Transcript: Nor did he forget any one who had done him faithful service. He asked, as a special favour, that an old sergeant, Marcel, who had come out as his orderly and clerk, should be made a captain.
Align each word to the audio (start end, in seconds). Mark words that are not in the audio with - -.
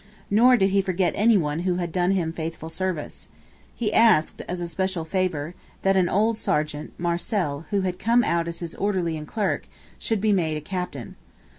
Nor 0.31 0.57
did 0.57 0.71
he 0.71 0.81
forget 0.81 1.13
any 1.15 1.37
one 1.37 1.59
who 1.59 1.75
had 1.75 1.91
done 1.91 2.09
him 2.09 2.33
faithful 2.33 2.69
service. 2.69 3.29
He 3.75 3.93
asked, 3.93 4.41
as 4.49 4.59
a 4.59 4.67
special 4.67 5.05
favour, 5.05 5.53
that 5.83 5.95
an 5.95 6.09
old 6.09 6.39
sergeant, 6.39 6.93
Marcel, 6.99 7.67
who 7.69 7.81
had 7.81 7.99
come 7.99 8.23
out 8.23 8.47
as 8.47 8.61
his 8.61 8.73
orderly 8.73 9.15
and 9.15 9.27
clerk, 9.27 9.67
should 9.99 10.19
be 10.19 10.33
made 10.33 10.57
a 10.57 10.61
captain. 10.61 11.17